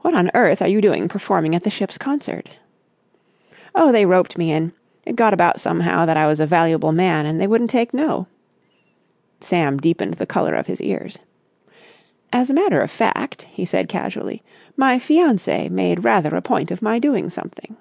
"What 0.00 0.12
on 0.12 0.28
earth 0.34 0.60
are 0.60 0.66
you 0.66 0.80
doing 0.80 1.06
performing 1.06 1.54
at 1.54 1.62
the 1.62 1.70
ship's 1.70 1.96
concert?" 1.98 2.56
"Oh, 3.76 3.92
they 3.92 4.04
roped 4.04 4.36
me 4.36 4.50
in. 4.50 4.72
It 5.04 5.14
got 5.14 5.32
about 5.32 5.60
somehow 5.60 6.04
that 6.04 6.16
I 6.16 6.26
was 6.26 6.40
a 6.40 6.46
valuable 6.48 6.90
man, 6.90 7.26
and 7.26 7.40
they 7.40 7.46
wouldn't 7.46 7.70
take 7.70 7.94
no." 7.94 8.26
Sam 9.40 9.78
deepened 9.78 10.14
the 10.14 10.26
colour 10.26 10.54
of 10.56 10.66
his 10.66 10.80
ears. 10.80 11.20
"As 12.32 12.50
a 12.50 12.54
matter 12.54 12.80
of 12.80 12.90
fact," 12.90 13.42
he 13.42 13.64
said 13.64 13.88
casually, 13.88 14.42
"my 14.76 14.98
fiancée 14.98 15.70
made 15.70 16.02
rather 16.02 16.34
a 16.34 16.42
point 16.42 16.72
of 16.72 16.82
my 16.82 16.98
doing 16.98 17.30
something." 17.30 17.76